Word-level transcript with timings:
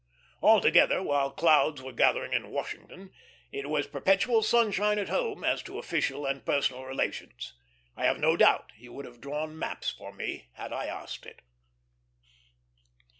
Altogether, 0.41 1.03
while 1.03 1.29
clouds 1.29 1.79
were 1.79 1.91
gathering 1.91 2.33
in 2.33 2.49
Washington, 2.49 3.11
it 3.51 3.69
was 3.69 3.85
perpetual 3.85 4.41
sunshine 4.41 4.97
at 4.97 5.09
home 5.09 5.43
as 5.43 5.61
to 5.61 5.77
official 5.77 6.25
and 6.25 6.43
personal 6.43 6.83
relations. 6.85 7.53
I 7.95 8.05
have 8.05 8.17
no 8.17 8.35
doubt 8.35 8.71
he 8.75 8.89
would 8.89 9.05
have 9.05 9.21
drawn 9.21 9.59
maps 9.59 9.91
for 9.91 10.11
me 10.11 10.47
had 10.53 10.73
I 10.73 10.87
asked 10.87 11.27
it. 11.27 11.43